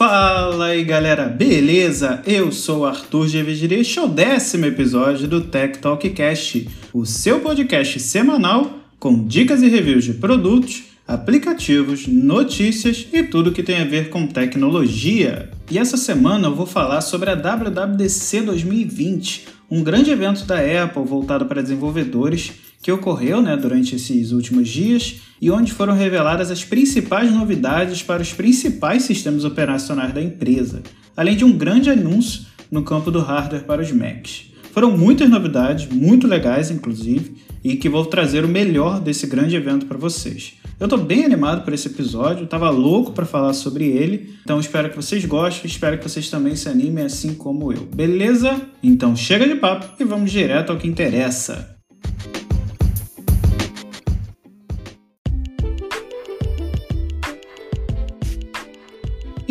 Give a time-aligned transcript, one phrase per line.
[0.00, 2.22] Fala aí galera, beleza?
[2.26, 8.00] Eu sou Arthur Gevigiri e o décimo episódio do Tech Talk Cast, o seu podcast
[8.00, 14.08] semanal com dicas e reviews de produtos, aplicativos, notícias e tudo que tem a ver
[14.08, 15.50] com tecnologia.
[15.70, 21.04] E essa semana eu vou falar sobre a WWDC 2020, um grande evento da Apple
[21.04, 26.64] voltado para desenvolvedores que ocorreu né, durante esses últimos dias e onde foram reveladas as
[26.64, 30.82] principais novidades para os principais sistemas operacionais da empresa,
[31.16, 34.50] além de um grande anúncio no campo do hardware para os Macs.
[34.72, 39.86] Foram muitas novidades, muito legais inclusive, e que vou trazer o melhor desse grande evento
[39.86, 40.54] para vocês.
[40.78, 44.88] Eu estou bem animado por esse episódio, estava louco para falar sobre ele, então espero
[44.88, 48.58] que vocês gostem, espero que vocês também se animem assim como eu, beleza?
[48.82, 51.76] Então chega de papo e vamos direto ao que interessa.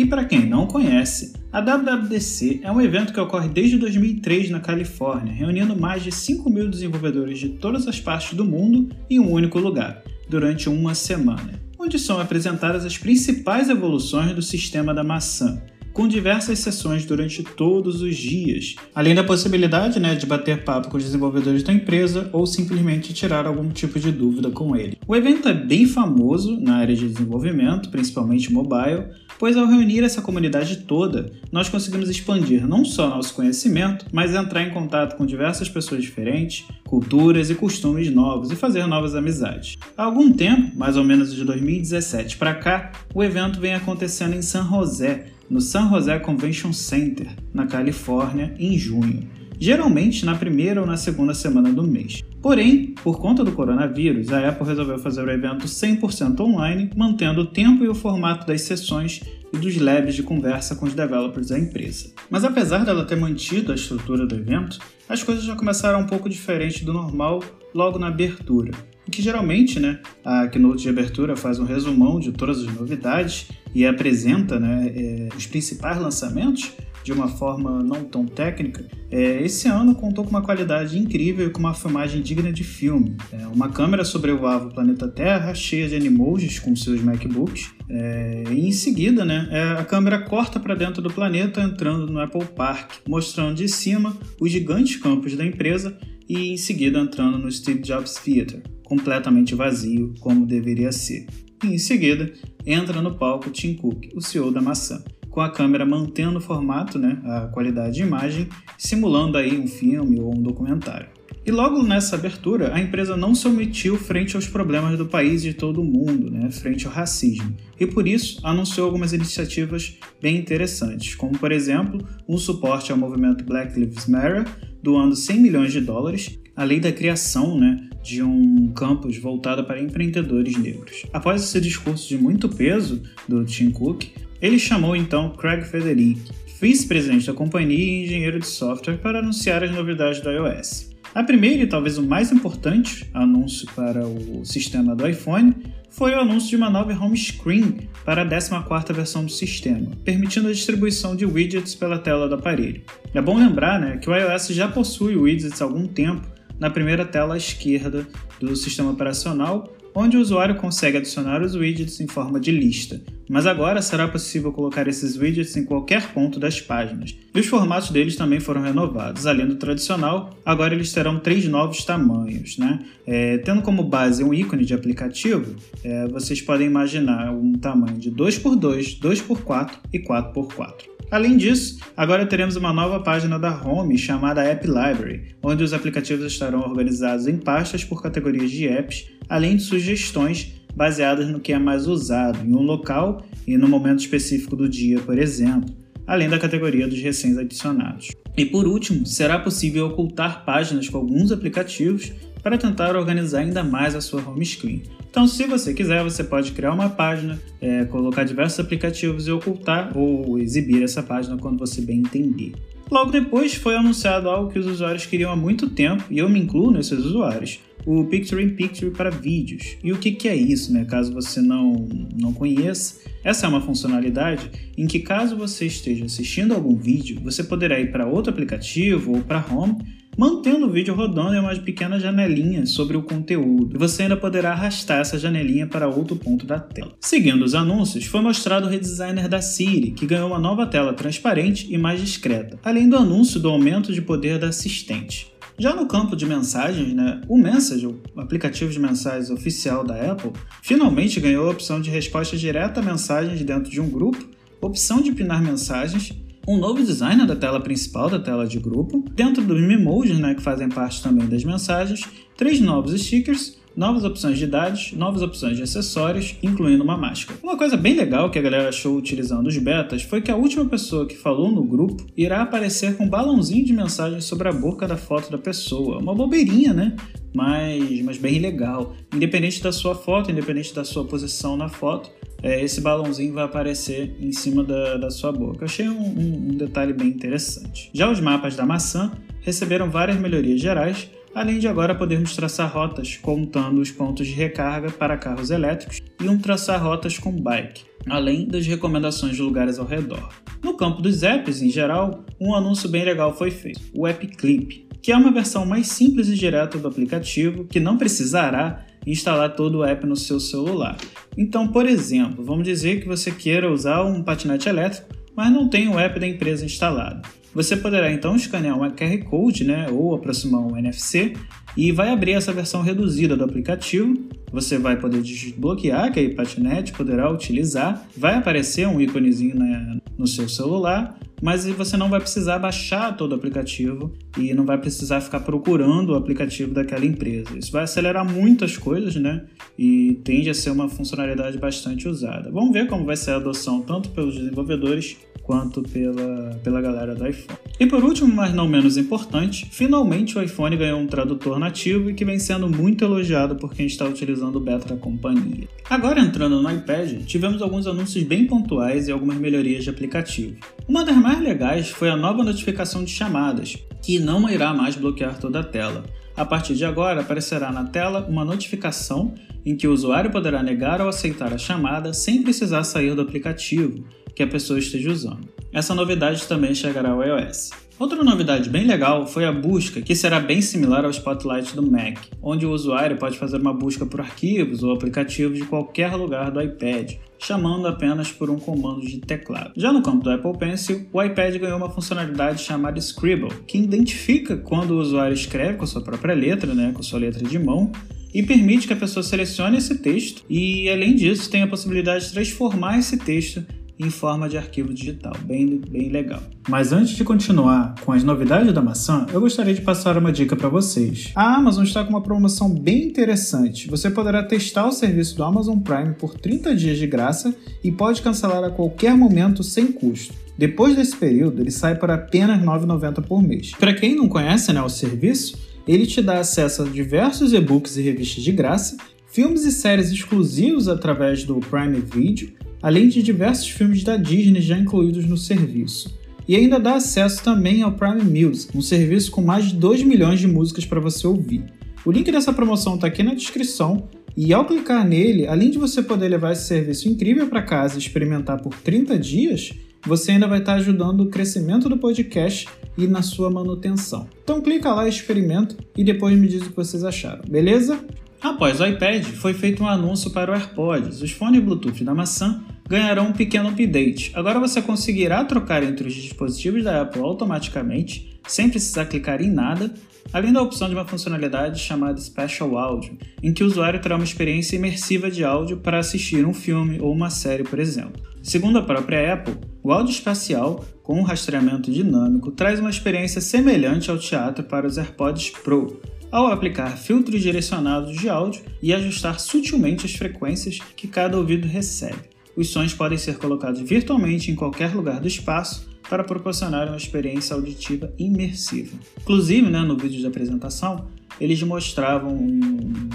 [0.00, 4.58] E para quem não conhece, a WWDC é um evento que ocorre desde 2003 na
[4.58, 9.30] Califórnia, reunindo mais de 5 mil desenvolvedores de todas as partes do mundo em um
[9.30, 15.60] único lugar, durante uma semana, onde são apresentadas as principais evoluções do sistema da maçã,
[15.92, 20.96] com diversas sessões durante todos os dias, além da possibilidade né, de bater papo com
[20.96, 24.96] os desenvolvedores da empresa ou simplesmente tirar algum tipo de dúvida com ele.
[25.06, 29.08] O evento é bem famoso na área de desenvolvimento, principalmente mobile,
[29.40, 34.62] pois ao reunir essa comunidade toda, nós conseguimos expandir não só nosso conhecimento, mas entrar
[34.62, 39.78] em contato com diversas pessoas diferentes, culturas e costumes novos e fazer novas amizades.
[39.96, 44.42] Há algum tempo, mais ou menos de 2017 para cá, o evento vem acontecendo em
[44.42, 49.26] San José, no San Jose Convention Center, na Califórnia, em junho,
[49.58, 52.22] geralmente na primeira ou na segunda semana do mês.
[52.42, 57.46] Porém, por conta do coronavírus, a Apple resolveu fazer o evento 100% online, mantendo o
[57.46, 59.20] tempo e o formato das sessões
[59.52, 62.12] e dos labs de conversa com os developers da empresa.
[62.30, 64.78] Mas apesar dela ter mantido a estrutura do evento,
[65.08, 67.42] as coisas já começaram um pouco diferente do normal
[67.74, 68.72] logo na abertura
[69.10, 73.84] que geralmente né, a Keynote de abertura faz um resumão de todas as novidades e
[73.84, 76.72] apresenta né, é, os principais lançamentos
[77.02, 81.50] de uma forma não tão técnica, é, esse ano contou com uma qualidade incrível e
[81.50, 83.16] com uma filmagem digna de filme.
[83.32, 88.68] É, uma câmera sobrevoava o planeta Terra, cheia de animojis com seus MacBooks, é, e
[88.68, 92.92] em seguida né, é, a câmera corta para dentro do planeta entrando no Apple Park,
[93.08, 98.14] mostrando de cima os gigantes campos da empresa e em seguida entrando no Steve Jobs
[98.14, 101.24] Theater completamente vazio, como deveria ser.
[101.62, 102.32] E em seguida,
[102.66, 106.98] entra no palco Tim Cook, o CEO da maçã, com a câmera mantendo o formato,
[106.98, 111.08] né, a qualidade de imagem, simulando aí um filme ou um documentário.
[111.46, 115.48] E logo nessa abertura, a empresa não se omitiu frente aos problemas do país e
[115.48, 120.36] de todo o mundo, né, frente ao racismo, e por isso anunciou algumas iniciativas bem
[120.36, 124.44] interessantes, como por exemplo, um suporte ao movimento Black Lives Matter,
[124.82, 130.56] doando 100 milhões de dólares, além da criação né, de um campus voltado para empreendedores
[130.56, 131.06] negros.
[131.12, 134.08] Após esse discurso de muito peso do Tim Cook,
[134.40, 136.30] ele chamou então Craig Federici,
[136.60, 140.90] vice-presidente da companhia e engenheiro de software, para anunciar as novidades do iOS.
[141.14, 145.56] A primeira e talvez o mais importante anúncio para o sistema do iPhone
[145.90, 150.48] foi o anúncio de uma nova home screen para a 14ª versão do sistema, permitindo
[150.48, 152.80] a distribuição de widgets pela tela do aparelho.
[153.12, 156.22] É bom lembrar né, que o iOS já possui widgets há algum tempo
[156.60, 158.06] na primeira tela à esquerda
[158.38, 163.46] do sistema operacional, onde o usuário consegue adicionar os widgets em forma de lista, mas
[163.46, 167.16] agora será possível colocar esses widgets em qualquer ponto das páginas.
[167.34, 169.26] E os formatos deles também foram renovados.
[169.26, 172.58] Além do tradicional, agora eles terão três novos tamanhos.
[172.58, 172.80] Né?
[173.06, 178.10] É, tendo como base um ícone de aplicativo, é, vocês podem imaginar um tamanho de
[178.10, 180.90] 2x2, 2x4 e 4x4.
[181.10, 186.24] Além disso, agora teremos uma nova página da Home chamada App Library, onde os aplicativos
[186.24, 191.58] estarão organizados em pastas por categorias de apps, além de sugestões baseadas no que é
[191.58, 195.74] mais usado em um local e no momento específico do dia, por exemplo,
[196.06, 198.08] além da categoria dos recém adicionados.
[198.36, 202.12] E por último, será possível ocultar páginas com alguns aplicativos
[202.42, 204.82] para tentar organizar ainda mais a sua home screen.
[205.08, 209.96] Então, se você quiser, você pode criar uma página, é, colocar diversos aplicativos e ocultar
[209.96, 212.52] ou exibir essa página quando você bem entender.
[212.90, 216.40] Logo depois foi anunciado algo que os usuários queriam há muito tempo, e eu me
[216.40, 219.76] incluo nesses usuários, o Picture in Picture para vídeos.
[219.82, 220.84] E o que, que é isso, né?
[220.84, 221.88] Caso você não,
[222.18, 227.44] não conheça, essa é uma funcionalidade em que caso você esteja assistindo algum vídeo, você
[227.44, 229.76] poderá ir para outro aplicativo ou para Home
[230.16, 233.78] mantendo o vídeo rodando em uma pequena janelinha sobre o conteúdo.
[233.78, 236.92] Você ainda poderá arrastar essa janelinha para outro ponto da tela.
[237.00, 241.72] Seguindo os anúncios, foi mostrado o redesigner da Siri, que ganhou uma nova tela transparente
[241.72, 245.32] e mais discreta, além do anúncio do aumento de poder da assistente.
[245.58, 250.32] Já no campo de mensagens, né, o Message, o aplicativo de mensagens oficial da Apple,
[250.62, 254.26] finalmente ganhou a opção de resposta direta a mensagens dentro de um grupo,
[254.58, 256.14] opção de pinar mensagens,
[256.46, 260.42] um novo design da tela principal da tela de grupo, dentro dos memojis, né, que
[260.42, 265.62] fazem parte também das mensagens, três novos stickers novas opções de idades, novas opções de
[265.62, 267.38] acessórios, incluindo uma máscara.
[267.42, 270.64] Uma coisa bem legal que a galera achou utilizando os betas foi que a última
[270.66, 274.86] pessoa que falou no grupo irá aparecer com um balãozinho de mensagem sobre a boca
[274.86, 275.98] da foto da pessoa.
[275.98, 276.96] Uma bobeirinha, né?
[277.32, 278.94] Mas, mas bem legal.
[279.14, 282.10] Independente da sua foto, independente da sua posição na foto,
[282.42, 285.60] é, esse balãozinho vai aparecer em cima da, da sua boca.
[285.60, 287.90] Eu achei um, um, um detalhe bem interessante.
[287.92, 293.16] Já os mapas da maçã receberam várias melhorias gerais, além de agora podermos traçar rotas
[293.16, 298.46] contando os pontos de recarga para carros elétricos e um traçar rotas com bike, além
[298.46, 300.30] das recomendações de lugares ao redor.
[300.62, 304.86] No campo dos apps em geral, um anúncio bem legal foi feito, o App Clip,
[305.00, 309.78] que é uma versão mais simples e direta do aplicativo que não precisará instalar todo
[309.78, 310.96] o app no seu celular.
[311.36, 315.88] Então, por exemplo, vamos dizer que você queira usar um patinete elétrico, mas não tem
[315.88, 317.26] o app da empresa instalado.
[317.52, 321.32] Você poderá então escanear uma QR Code né, ou aproximar um NFC
[321.76, 324.14] e vai abrir essa versão reduzida do aplicativo.
[324.52, 328.06] Você vai poder desbloquear, que aí patinete poderá utilizar.
[328.16, 333.32] Vai aparecer um íconezinho né, no seu celular, mas você não vai precisar baixar todo
[333.32, 337.58] o aplicativo e não vai precisar ficar procurando o aplicativo daquela empresa.
[337.58, 339.44] Isso vai acelerar muitas coisas, né?
[339.78, 342.50] E tende a ser uma funcionalidade bastante usada.
[342.50, 345.16] Vamos ver como vai ser a adoção tanto pelos desenvolvedores
[345.50, 347.58] quanto pela, pela galera do iPhone.
[347.80, 352.14] E por último, mas não menos importante, finalmente o iPhone ganhou um tradutor nativo e
[352.14, 355.66] que vem sendo muito elogiado por quem está utilizando o beta da companhia.
[355.88, 360.56] Agora entrando no iPad, tivemos alguns anúncios bem pontuais e algumas melhorias de aplicativo.
[360.86, 365.38] Uma das mais legais foi a nova notificação de chamadas, que não irá mais bloquear
[365.38, 366.02] toda a tela.
[366.36, 369.32] A partir de agora, aparecerá na tela uma notificação
[369.64, 374.04] em que o usuário poderá negar ou aceitar a chamada sem precisar sair do aplicativo,
[374.34, 375.48] que a pessoa esteja usando.
[375.72, 377.70] Essa novidade também chegará ao iOS.
[377.96, 382.18] Outra novidade bem legal foi a busca, que será bem similar ao Spotlight do Mac,
[382.42, 386.60] onde o usuário pode fazer uma busca por arquivos ou aplicativos de qualquer lugar do
[386.60, 389.72] iPad, chamando apenas por um comando de teclado.
[389.76, 394.56] Já no campo do Apple Pencil, o iPad ganhou uma funcionalidade chamada Scribble, que identifica
[394.56, 397.58] quando o usuário escreve com a sua própria letra, né, com a sua letra de
[397.58, 397.90] mão,
[398.32, 402.32] e permite que a pessoa selecione esse texto e, além disso, tem a possibilidade de
[402.32, 403.64] transformar esse texto
[404.00, 406.42] em forma de arquivo digital, bem, bem legal.
[406.68, 410.56] Mas antes de continuar com as novidades da maçã, eu gostaria de passar uma dica
[410.56, 411.30] para vocês.
[411.34, 413.88] A Amazon está com uma promoção bem interessante.
[413.88, 417.54] Você poderá testar o serviço do Amazon Prime por 30 dias de graça
[417.84, 420.32] e pode cancelar a qualquer momento sem custo.
[420.56, 423.72] Depois desse período, ele sai por apenas R$ 9,90 por mês.
[423.78, 428.02] Para quem não conhece né, o serviço, ele te dá acesso a diversos e-books e
[428.02, 432.52] revistas de graça, filmes e séries exclusivos através do Prime Video,
[432.82, 436.18] além de diversos filmes da Disney já incluídos no serviço.
[436.48, 440.40] E ainda dá acesso também ao Prime Music, um serviço com mais de 2 milhões
[440.40, 441.64] de músicas para você ouvir.
[442.04, 446.02] O link dessa promoção está aqui na descrição e ao clicar nele, além de você
[446.02, 449.70] poder levar esse serviço incrível para casa e experimentar por 30 dias,
[450.06, 452.66] você ainda vai estar tá ajudando o crescimento do podcast
[452.96, 454.26] e na sua manutenção.
[454.42, 458.02] Então clica lá, experimenta e depois me diz o que vocês acharam, beleza?
[458.42, 461.20] Após o iPad, foi feito um anúncio para o AirPods.
[461.20, 464.32] Os fones Bluetooth da maçã ganharão um pequeno update.
[464.34, 469.92] Agora você conseguirá trocar entre os dispositivos da Apple automaticamente, sem precisar clicar em nada,
[470.32, 474.24] além da opção de uma funcionalidade chamada Special Audio, em que o usuário terá uma
[474.24, 478.22] experiência imersiva de áudio para assistir um filme ou uma série, por exemplo.
[478.42, 484.10] Segundo a própria Apple, o áudio espacial, com um rastreamento dinâmico, traz uma experiência semelhante
[484.10, 486.00] ao teatro para os AirPods Pro,
[486.30, 492.30] ao aplicar filtros direcionados de áudio e ajustar sutilmente as frequências que cada ouvido recebe.
[492.56, 497.54] Os sons podem ser colocados virtualmente em qualquer lugar do espaço para proporcionar uma experiência
[497.54, 498.96] auditiva imersiva.
[499.20, 501.06] Inclusive, né, no vídeo de apresentação,
[501.40, 502.58] eles mostravam um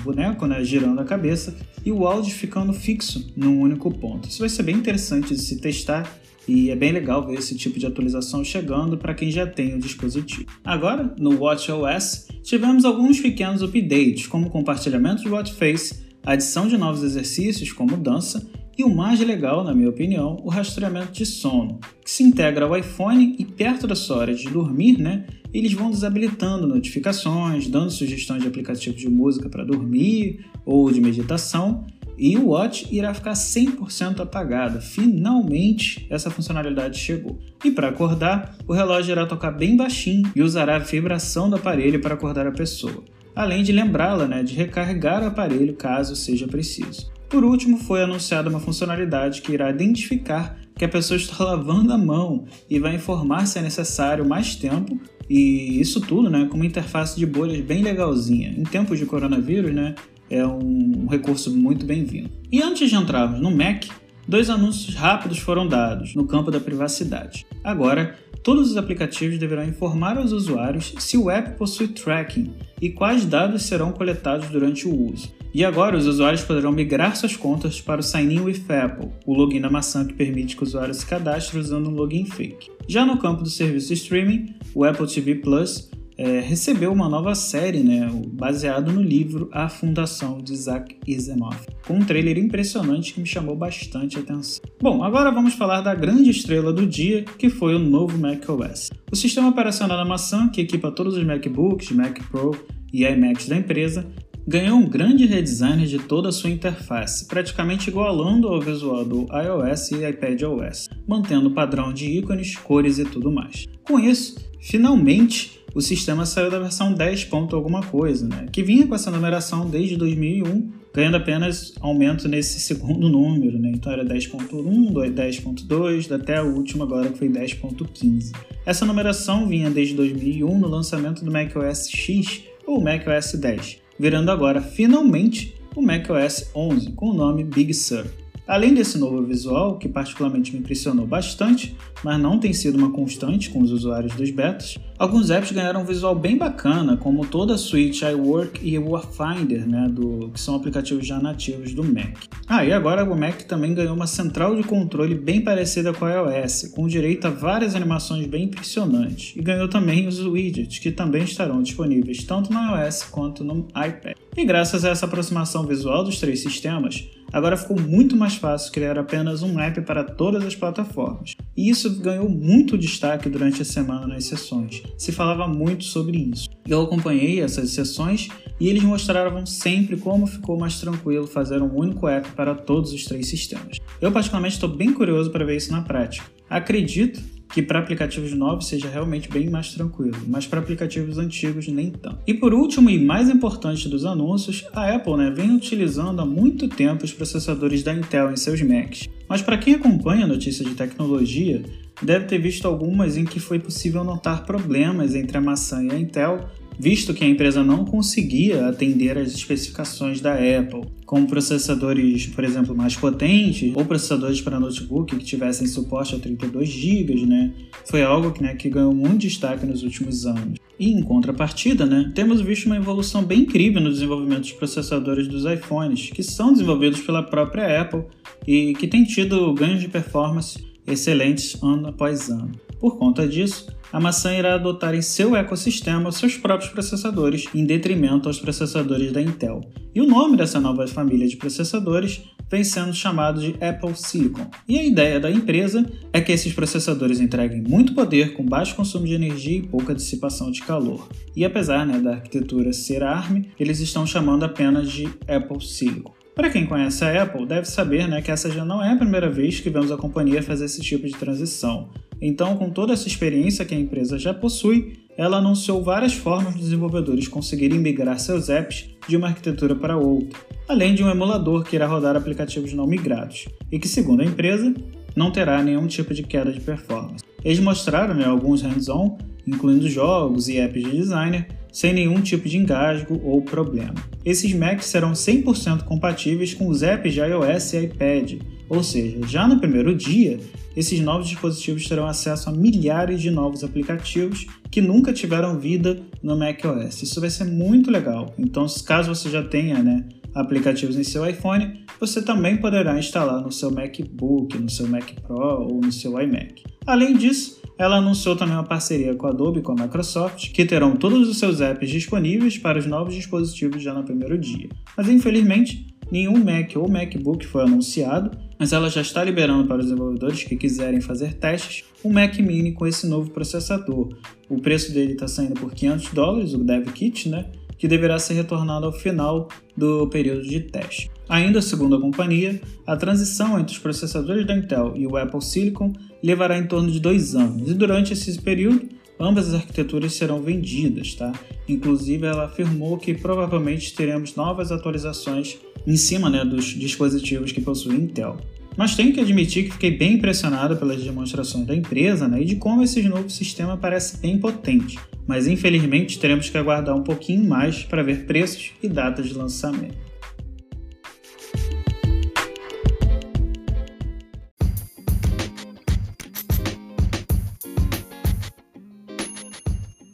[0.02, 1.56] boneco né, girando a cabeça
[1.86, 4.30] e o áudio ficando fixo num único ponto.
[4.30, 6.10] Isso vai ser bem interessante de se testar
[6.48, 9.80] e é bem legal ver esse tipo de atualização chegando para quem já tem o
[9.80, 10.46] dispositivo.
[10.64, 17.04] Agora, no WatchOS, tivemos alguns pequenos updates, como compartilhamento de Watch Face, adição de novos
[17.04, 18.48] exercícios como dança
[18.78, 22.78] e o mais legal, na minha opinião, o rastreamento de sono, que se integra ao
[22.78, 28.42] iPhone e perto da sua hora de dormir, né, eles vão desabilitando notificações, dando sugestões
[28.42, 31.86] de aplicativos de música para dormir ou de meditação,
[32.18, 34.82] e o Watch irá ficar 100% apagado.
[34.82, 37.40] Finalmente, essa funcionalidade chegou.
[37.64, 42.02] E para acordar, o relógio irá tocar bem baixinho e usará a vibração do aparelho
[42.02, 43.04] para acordar a pessoa,
[43.36, 47.12] além de lembrá-la né, de recarregar o aparelho caso seja preciso.
[47.30, 51.98] Por último, foi anunciada uma funcionalidade que irá identificar que a pessoa está lavando a
[51.98, 56.66] mão e vai informar se é necessário mais tempo e isso tudo, né, com uma
[56.66, 58.54] interface de bolhas bem legalzinha.
[58.56, 59.96] Em tempos de coronavírus, né,
[60.30, 62.30] é um recurso muito bem-vindo.
[62.52, 63.86] E antes de entrarmos no Mac,
[64.28, 67.46] dois anúncios rápidos foram dados no campo da privacidade.
[67.64, 73.26] Agora, todos os aplicativos deverão informar aos usuários se o app possui tracking e quais
[73.26, 75.34] dados serão coletados durante o uso.
[75.54, 79.34] E agora os usuários poderão migrar suas contas para o Sign In with Apple, o
[79.34, 82.70] login da maçã que permite que o usuário se cadastre usando um login fake.
[82.88, 87.36] Já no campo do serviço de streaming, o Apple TV Plus é, recebeu uma nova
[87.36, 93.20] série, né, baseado no livro A Fundação de Isaac Asimov, com um trailer impressionante que
[93.20, 94.64] me chamou bastante atenção.
[94.82, 98.90] Bom, agora vamos falar da grande estrela do dia, que foi o novo macOS.
[99.12, 102.52] O sistema operacional da maçã, que equipa todos os MacBooks, Mac Pro
[102.94, 104.08] e iMacs da empresa,
[104.48, 109.92] ganhou um grande redesign de toda a sua interface, praticamente igualando ao visual do iOS
[109.92, 113.66] e iPadOS, mantendo o padrão de ícones, cores e tudo mais.
[113.84, 117.28] Com isso, finalmente o sistema saiu da versão 10.
[117.52, 118.48] alguma coisa, né?
[118.50, 123.74] que vinha com essa numeração desde 2001, ganhando apenas aumento nesse segundo número, né?
[123.76, 128.32] então era 10.1, 10.2, até a última agora que foi 10.15.
[128.66, 134.62] Essa numeração vinha desde 2001 no lançamento do macOS X ou macOS 10, virando agora
[134.62, 138.06] finalmente o macOS 11 com o nome Big Sur.
[138.48, 143.50] Além desse novo visual, que particularmente me impressionou bastante, mas não tem sido uma constante
[143.50, 147.58] com os usuários dos betas, alguns apps ganharam um visual bem bacana, como toda a
[147.58, 152.26] suite iWork e o Finder, né, do, que são aplicativos já nativos do Mac.
[152.48, 156.14] Ah, e agora o Mac também ganhou uma central de controle bem parecida com a
[156.14, 161.24] iOS, com direito a várias animações bem impressionantes, e ganhou também os widgets, que também
[161.24, 164.16] estarão disponíveis tanto no iOS quanto no iPad.
[164.38, 168.98] E graças a essa aproximação visual dos três sistemas, Agora ficou muito mais fácil criar
[168.98, 171.36] apenas um app para todas as plataformas.
[171.58, 174.82] E isso ganhou muito destaque durante a semana nas sessões.
[174.98, 176.48] Se falava muito sobre isso.
[176.66, 182.08] Eu acompanhei essas sessões e eles mostravam sempre como ficou mais tranquilo fazer um único
[182.08, 183.80] app para todos os três sistemas.
[184.00, 186.26] Eu particularmente estou bem curioso para ver isso na prática.
[186.50, 187.22] Acredito
[187.56, 192.20] que para aplicativos novos seja realmente bem mais tranquilo, mas para aplicativos antigos nem tanto.
[192.28, 196.68] E por último e mais importante dos anúncios, a Apple né, vem utilizando há muito
[196.68, 199.08] tempo os processadores da Intel em seus Macs.
[199.30, 201.64] Mas para quem acompanha notícias de tecnologia,
[202.02, 205.98] deve ter visto algumas em que foi possível notar problemas entre a maçã e a
[205.98, 212.44] Intel visto que a empresa não conseguia atender às especificações da Apple, como processadores, por
[212.44, 217.54] exemplo, mais potentes ou processadores para notebook que tivessem suporte a 32 GB, né?
[217.86, 220.58] Foi algo que, né, que ganhou muito destaque nos últimos anos.
[220.78, 225.46] E em contrapartida, né, temos visto uma evolução bem incrível no desenvolvimento dos processadores dos
[225.46, 228.04] iPhones, que são desenvolvidos pela própria Apple
[228.46, 232.52] e que têm tido ganhos de performance excelentes ano após ano.
[232.80, 238.28] Por conta disso, a maçã irá adotar em seu ecossistema seus próprios processadores, em detrimento
[238.28, 239.62] aos processadores da Intel.
[239.96, 244.52] E o nome dessa nova família de processadores vem sendo chamado de Apple Silicon.
[244.68, 249.06] E a ideia da empresa é que esses processadores entreguem muito poder com baixo consumo
[249.06, 251.08] de energia e pouca dissipação de calor.
[251.34, 256.14] E apesar né, da arquitetura ser ARM, eles estão chamando apenas de Apple Silicon.
[256.36, 259.30] Para quem conhece a Apple, deve saber né, que essa já não é a primeira
[259.30, 261.90] vez que vemos a companhia fazer esse tipo de transição.
[262.22, 266.62] Então, com toda essa experiência que a empresa já possui, ela anunciou várias formas de
[266.62, 271.76] desenvolvedores conseguirem migrar seus apps de uma arquitetura para outra, além de um emulador que
[271.76, 274.74] irá rodar aplicativos não migrados, e que, segundo a empresa,
[275.16, 277.24] não terá nenhum tipo de queda de performance.
[277.44, 279.18] Eles mostraram né, alguns hands-on,
[279.48, 283.96] incluindo jogos e apps de designer, sem nenhum tipo de engasgo ou problema.
[284.24, 288.34] Esses Macs serão 100% compatíveis com os apps de iOS e iPad,
[288.70, 290.40] ou seja, já no primeiro dia,
[290.76, 296.38] esses novos dispositivos terão acesso a milhares de novos aplicativos que nunca tiveram vida no
[296.38, 297.02] macOS.
[297.02, 298.34] Isso vai ser muito legal.
[298.38, 303.52] Então, caso você já tenha né, aplicativos em seu iPhone, você também poderá instalar no
[303.52, 306.62] seu MacBook, no seu Mac Pro ou no seu iMac.
[306.86, 310.66] Além disso, ela anunciou também uma parceria com a Adobe e com a Microsoft, que
[310.66, 314.70] terão todos os seus apps disponíveis para os novos dispositivos já no primeiro dia.
[314.96, 319.86] Mas infelizmente, nenhum Mac ou MacBook foi anunciado mas ela já está liberando para os
[319.86, 324.16] desenvolvedores que quiserem fazer testes um Mac Mini com esse novo processador.
[324.50, 327.46] O preço dele está saindo por 500 dólares, o Dev Kit, né?
[327.78, 331.12] que deverá ser retornado ao final do período de teste.
[331.28, 335.94] Ainda segundo a companhia, a transição entre os processadores da Intel e o Apple Silicon
[336.24, 338.88] levará em torno de dois anos, e durante esse período,
[339.20, 341.16] ambas as arquiteturas serão vendidas.
[341.16, 341.32] Tá?
[341.68, 348.00] Inclusive, ela afirmou que provavelmente teremos novas atualizações em cima né, dos dispositivos que possuem
[348.00, 348.38] Intel.
[348.78, 352.56] Mas tenho que admitir que fiquei bem impressionado pelas demonstrações da empresa né, e de
[352.58, 355.00] como esse novo sistema parece bem potente.
[355.26, 359.96] Mas infelizmente teremos que aguardar um pouquinho mais para ver preços e datas de lançamento.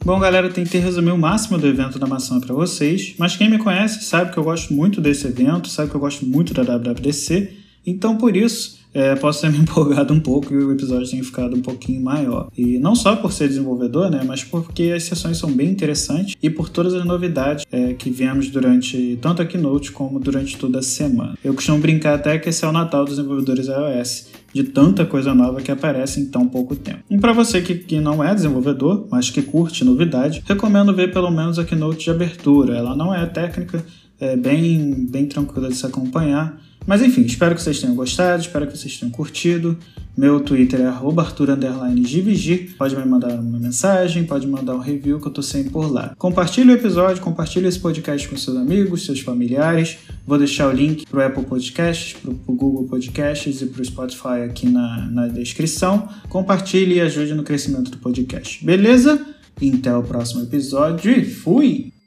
[0.04, 3.56] Bom, galera, tentei resumir o máximo do evento da maçã para vocês, mas quem me
[3.56, 7.52] conhece sabe que eu gosto muito desse evento, sabe que eu gosto muito da WWDC,
[7.86, 11.56] então por isso é, posso ter me empolgado um pouco e o episódio tem ficado
[11.56, 12.48] um pouquinho maior.
[12.56, 16.50] E não só por ser desenvolvedor, né, mas porque as sessões são bem interessantes e
[16.50, 20.82] por todas as novidades é, que vemos durante tanto a Keynote como durante toda a
[20.82, 21.34] semana.
[21.42, 25.34] Eu costumo brincar até que esse é o Natal dos desenvolvedores iOS de tanta coisa
[25.34, 27.00] nova que aparece em tão pouco tempo.
[27.10, 31.30] E para você que, que não é desenvolvedor, mas que curte novidade, recomendo ver pelo
[31.30, 32.76] menos a keynote de abertura.
[32.76, 33.84] Ela não é técnica,
[34.22, 38.66] é bem, bem tranquila de se acompanhar mas enfim, espero que vocês tenham gostado, espero
[38.66, 39.78] que vocês tenham curtido.
[40.16, 42.74] Meu Twitter é arthur__gvg.
[42.76, 46.14] Pode me mandar uma mensagem, pode mandar um review que eu tô sempre por lá.
[46.18, 49.98] Compartilhe o episódio, compartilhe esse podcast com seus amigos, seus familiares.
[50.26, 54.68] Vou deixar o link pro Apple Podcasts, pro, pro Google Podcasts e pro Spotify aqui
[54.68, 56.08] na, na descrição.
[56.28, 58.62] Compartilhe e ajude no crescimento do podcast.
[58.64, 59.24] Beleza?
[59.78, 62.01] Até o próximo episódio e fui!